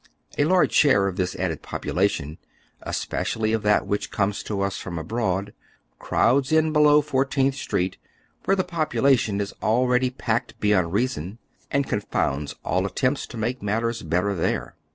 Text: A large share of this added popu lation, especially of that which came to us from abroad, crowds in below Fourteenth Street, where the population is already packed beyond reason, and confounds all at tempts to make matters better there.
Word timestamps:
A 0.39 0.45
large 0.45 0.71
share 0.73 1.05
of 1.07 1.15
this 1.15 1.35
added 1.35 1.61
popu 1.61 1.93
lation, 1.93 2.39
especially 2.81 3.53
of 3.53 3.61
that 3.61 3.85
which 3.85 4.09
came 4.11 4.31
to 4.31 4.61
us 4.61 4.77
from 4.77 4.97
abroad, 4.97 5.53
crowds 5.99 6.51
in 6.51 6.73
below 6.73 7.01
Fourteenth 7.03 7.53
Street, 7.53 7.97
where 8.45 8.55
the 8.55 8.63
population 8.63 9.39
is 9.39 9.53
already 9.61 10.09
packed 10.09 10.59
beyond 10.59 10.91
reason, 10.91 11.37
and 11.69 11.87
confounds 11.87 12.55
all 12.65 12.83
at 12.87 12.95
tempts 12.95 13.27
to 13.27 13.37
make 13.37 13.61
matters 13.61 14.01
better 14.01 14.33
there. 14.33 14.75